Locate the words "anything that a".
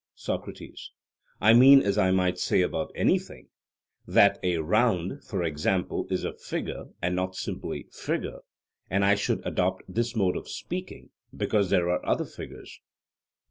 2.95-4.57